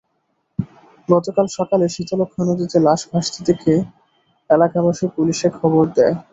[1.09, 3.73] গতকাল সকালে শীতলক্ষ্যা নদীতে লাশ ভাসতে দেখে
[4.49, 6.15] এলাকাবাসী পুলিশে খবর দেয়।